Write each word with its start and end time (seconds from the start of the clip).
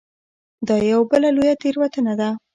دا 0.67 0.75
یوه 0.91 1.05
بله 1.11 1.27
لویه 1.35 1.55
تېروتنه 1.61 2.13
ده. 2.19 2.29